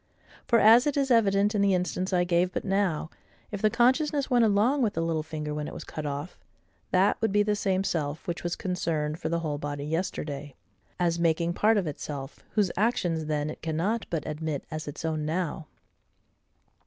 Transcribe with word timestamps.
For, 0.47 0.57
as 0.59 0.87
it 0.87 0.97
is 0.97 1.11
evident 1.11 1.53
in 1.53 1.61
the 1.61 1.75
instance 1.75 2.11
I 2.11 2.23
gave 2.23 2.51
but 2.51 2.65
now, 2.65 3.11
if 3.51 3.61
the 3.61 3.69
consciousness 3.69 4.31
went 4.31 4.43
along 4.43 4.81
with 4.81 4.95
the 4.95 5.01
little 5.03 5.21
finger 5.21 5.53
when 5.53 5.67
it 5.67 5.75
was 5.75 5.83
cut 5.83 6.07
off, 6.07 6.39
that 6.89 7.21
would 7.21 7.31
be 7.31 7.43
the 7.43 7.55
same 7.55 7.83
self 7.83 8.27
which 8.27 8.43
was 8.43 8.55
concerned 8.55 9.19
for 9.19 9.29
the 9.29 9.41
whole 9.41 9.59
body 9.59 9.85
yesterday, 9.85 10.55
as 10.99 11.19
making 11.19 11.53
part 11.53 11.77
of 11.77 11.85
itself, 11.85 12.43
whose 12.53 12.71
actions 12.75 13.27
then 13.27 13.51
it 13.51 13.61
cannot 13.61 14.07
but 14.09 14.25
admit 14.25 14.63
as 14.71 14.87
its 14.87 15.05
own 15.05 15.23
now. 15.23 15.67